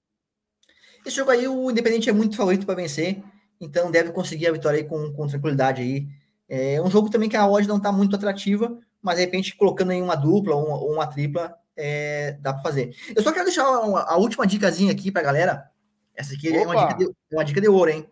[1.05, 3.23] Esse jogo aí, o Independiente é muito favorito para vencer,
[3.61, 6.09] então deve conseguir a vitória aí com, com tranquilidade aí.
[6.49, 9.93] É um jogo também que a odd não está muito atrativa, mas de repente colocando
[9.93, 12.95] aí uma dupla ou uma, uma, tripla, é, dá para fazer.
[13.15, 15.71] Eu só quero deixar uma, a última dicasinha aqui para galera.
[16.15, 16.59] Essa aqui Opa.
[16.59, 18.09] é uma dica, de, uma dica de ouro, hein?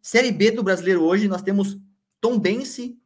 [0.00, 1.78] Série B do brasileiro hoje, nós temos
[2.20, 2.98] Tom Bense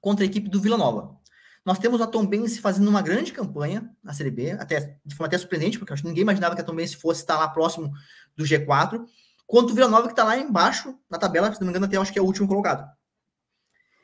[0.00, 1.16] contra a equipe do Vila Nova.
[1.64, 5.28] Nós temos a Tom Benz fazendo uma grande campanha na Série B, até, de forma
[5.28, 7.90] até surpreendente, porque acho que ninguém imaginava que a Tom Benz fosse estar lá próximo
[8.36, 9.04] do G4,
[9.46, 11.96] quanto o Vila Nova que está lá embaixo na tabela, se não me engano, até
[11.96, 12.86] acho que é o último colocado.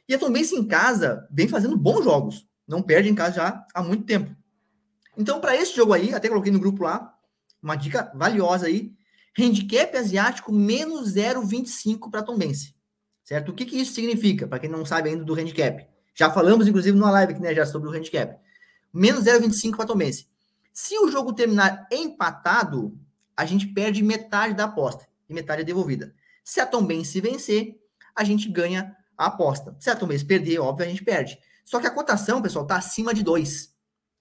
[0.09, 3.67] E a Tom Benz em casa vem fazendo bons jogos, não perde em casa já
[3.75, 4.35] há muito tempo.
[5.17, 7.15] Então, para esse jogo aí, até coloquei no grupo lá,
[7.63, 8.93] uma dica valiosa aí,
[9.39, 12.75] handicap asiático menos 0,25 para Tom Benz.
[13.23, 13.51] Certo?
[13.51, 15.87] O que, que isso significa, para quem não sabe ainda do handicap?
[16.21, 18.39] Já falamos, inclusive, numa live aqui, né, já sobre o handicap.
[18.93, 20.27] Menos 0,25 para Tomense.
[20.71, 22.95] Se o jogo terminar empatado,
[23.35, 26.15] a gente perde metade da aposta e metade é devolvida.
[26.45, 27.81] Se a Tombense vencer,
[28.15, 29.75] a gente ganha a aposta.
[29.81, 31.39] Se a Tombense perder, óbvio, a gente perde.
[31.65, 33.75] Só que a cotação, pessoal, está acima de 2.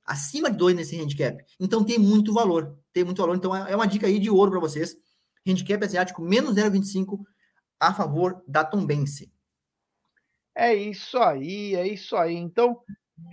[0.05, 1.43] Acima de 2 nesse handicap.
[1.59, 2.77] Então tem muito valor.
[2.93, 3.35] Tem muito valor.
[3.35, 4.95] Então é uma dica aí de ouro para vocês.
[5.45, 7.19] Handicap asiático menos 0,25
[7.77, 9.29] a favor da Tombense.
[10.60, 12.36] É isso aí, é isso aí.
[12.36, 12.82] Então,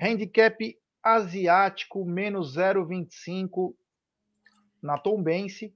[0.00, 3.74] handicap asiático menos 0,25
[4.80, 5.74] na Tombense.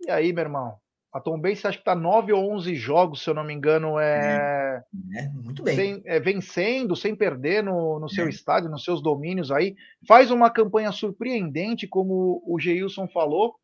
[0.00, 0.76] E aí, meu irmão?
[1.12, 4.84] A Tombense acho que está 9 ou 11 jogos, se eu não me engano, é,
[5.16, 5.74] é, muito bem.
[5.74, 8.28] Sem, é, vencendo, sem perder no, no seu é.
[8.28, 9.74] estádio, nos seus domínios aí.
[10.06, 13.56] Faz uma campanha surpreendente, como o Geilson falou.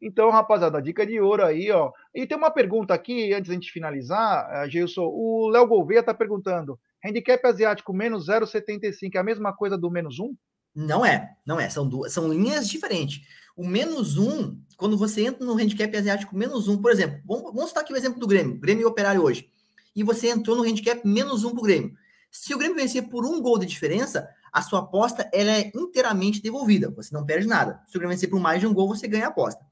[0.00, 1.90] Então, rapaziada, dica de ouro aí, ó.
[2.14, 5.04] E tem uma pergunta aqui, antes da gente finalizar, uh, Gilson.
[5.04, 10.18] O Léo Gouveia está perguntando: handicap asiático menos 0,75 é a mesma coisa do menos
[10.18, 10.34] 1?
[10.74, 11.70] Não é, não é.
[11.70, 13.22] São duas, são linhas diferentes.
[13.56, 17.68] O menos um, quando você entra no handicap asiático menos um, por exemplo, vamos, vamos
[17.68, 19.48] citar aqui o exemplo do Grêmio, Grêmio e Operário hoje.
[19.94, 21.94] E você entrou no handicap menos um para o Grêmio.
[22.30, 26.42] Se o Grêmio vencer por um gol de diferença, a sua aposta ela é inteiramente
[26.42, 26.90] devolvida.
[26.90, 27.80] Você não perde nada.
[27.86, 29.64] Se o Grêmio vencer por mais de um gol, você ganha a aposta.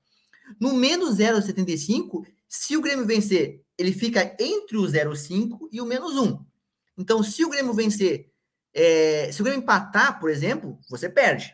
[0.60, 6.16] No menos 0,75, se o Grêmio vencer, ele fica entre o 0,5 e o menos
[6.16, 6.44] 1.
[6.96, 8.30] Então, se o Grêmio vencer,
[8.72, 11.52] é, se o Grêmio empatar, por exemplo, você perde.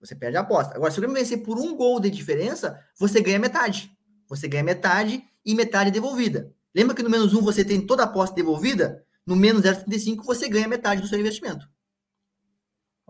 [0.00, 0.74] Você perde a aposta.
[0.74, 3.90] Agora, se o Grêmio vencer por um gol de diferença, você ganha metade.
[4.28, 6.52] Você ganha metade e metade devolvida.
[6.74, 9.04] Lembra que no menos 1 você tem toda a aposta devolvida?
[9.26, 11.68] No menos 0,35 você ganha metade do seu investimento.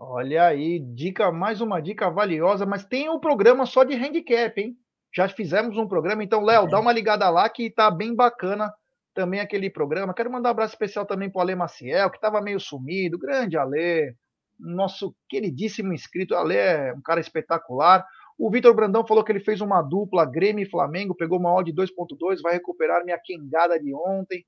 [0.01, 4.77] Olha aí, dica, mais uma dica valiosa, mas tem um programa só de handicap, hein?
[5.13, 8.73] Já fizemos um programa, então, Léo, dá uma ligada lá que tá bem bacana
[9.13, 10.13] também aquele programa.
[10.13, 14.15] Quero mandar um abraço especial também pro Ale Maciel, que estava meio sumido, grande Ale,
[14.57, 18.05] nosso queridíssimo inscrito, Ale é um cara espetacular.
[18.37, 21.73] O Vitor Brandão falou que ele fez uma dupla Grêmio e Flamengo, pegou uma odd
[21.73, 24.45] 2.2, vai recuperar minha quengada de ontem.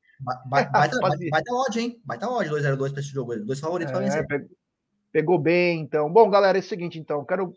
[0.50, 2.02] Vai, vai, vai, vai dar odd, hein?
[2.06, 4.26] Vai dar odd 2.02 para esse jogo, dois favoritos é, para vencer.
[4.28, 4.48] Pegou,
[5.12, 6.12] pegou bem, então.
[6.12, 7.54] Bom, galera, é o seguinte, então, quero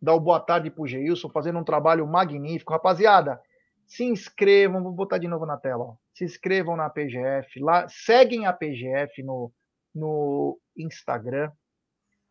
[0.00, 2.72] dar o boa tarde pro Geilson, fazendo um trabalho magnífico.
[2.72, 3.40] Rapaziada,
[3.86, 5.94] se inscrevam, vou botar de novo na tela, ó.
[6.14, 9.52] se inscrevam na PGF, lá, seguem a PGF no,
[9.94, 11.50] no Instagram,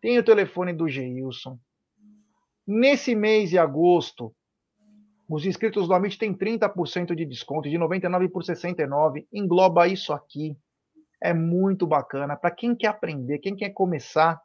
[0.02, 1.60] tem o telefone do Geilson,
[2.74, 4.34] Nesse mês de agosto,
[5.28, 9.28] os inscritos do Amit têm 30% de desconto, de 99 por 69.
[9.34, 10.56] Engloba isso aqui.
[11.22, 12.38] É muito bacana.
[12.38, 14.40] Para quem quer aprender, quem quer começar,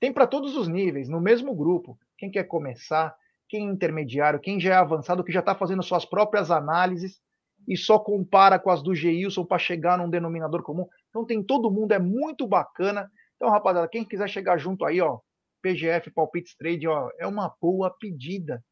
[0.00, 1.98] tem para todos os níveis, no mesmo grupo.
[2.16, 3.14] Quem quer começar,
[3.48, 7.20] quem é intermediário, quem já é avançado, que já está fazendo suas próprias análises
[7.68, 10.86] e só compara com as do Geilson para chegar num denominador comum.
[11.10, 13.10] Então tem todo mundo, é muito bacana.
[13.36, 15.20] Então, rapaziada, quem quiser chegar junto aí, ó,
[15.62, 18.64] PGF Palpites Trade, ó, é uma boa pedida.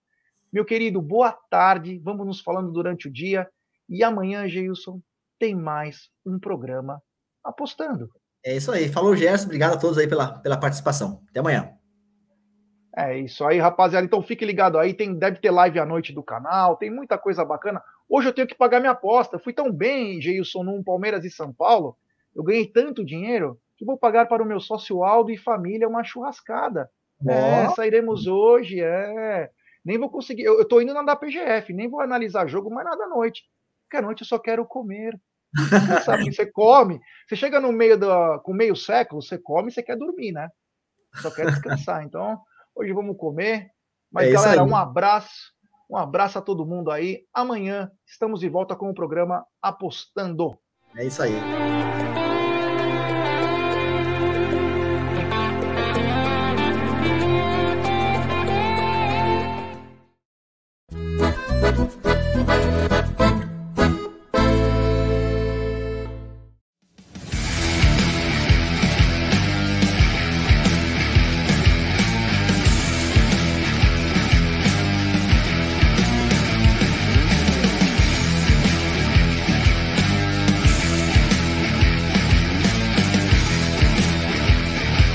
[0.51, 1.99] Meu querido, boa tarde.
[1.99, 3.47] Vamos nos falando durante o dia.
[3.89, 5.01] E amanhã, Geilson,
[5.39, 7.03] tem mais um programa
[7.45, 8.09] apostando.
[8.49, 8.89] É isso aí.
[8.89, 9.45] Falou, Gerson.
[9.45, 11.21] Obrigado a todos aí pela, pela participação.
[11.29, 11.71] Até amanhã.
[12.97, 14.07] É isso aí, rapaziada.
[14.07, 14.95] Então fique ligado aí.
[14.95, 16.75] Tem, deve ter live à noite do canal.
[16.75, 17.83] Tem muita coisa bacana.
[18.09, 19.39] Hoje eu tenho que pagar minha aposta.
[19.39, 21.95] Fui tão bem, Geilson, num Palmeiras e São Paulo.
[22.35, 26.03] Eu ganhei tanto dinheiro que vou pagar para o meu sócio Aldo e família uma
[26.03, 26.91] churrascada.
[27.23, 27.31] Oh.
[27.31, 29.51] É, sairemos hoje, é.
[29.85, 30.45] Nem vou conseguir.
[30.45, 33.45] Eu, estou indo na da PGF, nem vou analisar jogo mais nada à noite.
[33.83, 35.21] Porque à noite eu só quero comer.
[35.55, 39.73] Você sabe, você come, você chega no meio da, com meio século, você come e
[39.73, 40.49] você quer dormir, né?
[41.17, 42.05] Só quer descansar.
[42.05, 42.39] Então,
[42.75, 43.69] hoje vamos comer.
[44.11, 45.53] Mas, é galera, um abraço.
[45.91, 47.25] Um abraço a todo mundo aí.
[47.33, 50.59] Amanhã estamos de volta com o programa Apostando.
[50.95, 51.33] É isso aí.